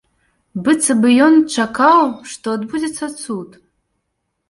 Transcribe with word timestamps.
Быццам 0.67 1.03
бы 1.03 1.11
ён 1.27 1.35
чакаў, 1.57 2.03
што 2.35 2.47
адбудзецца 2.59 3.15
цуд. 3.23 3.49